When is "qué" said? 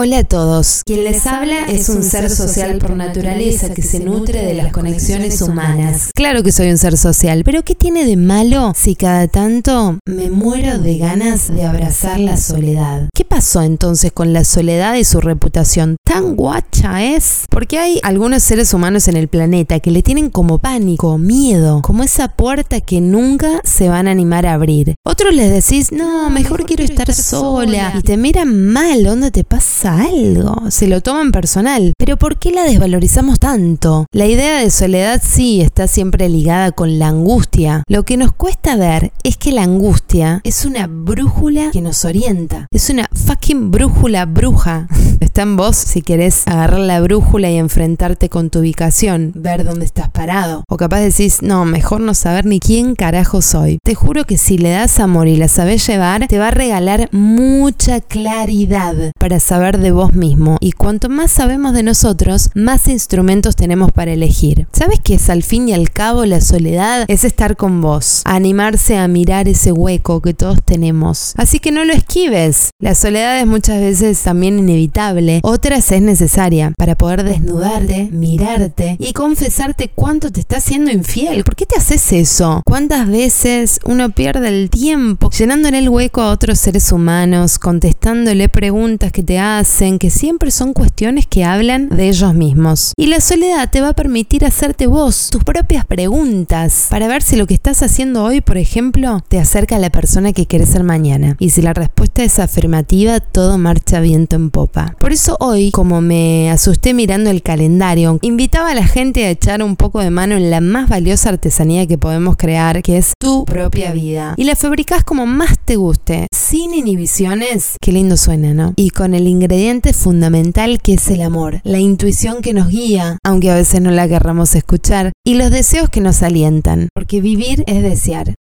7.64-7.74, 13.12-13.24, 32.38-32.50, 65.02-65.14, 81.56-81.66, 117.80-117.92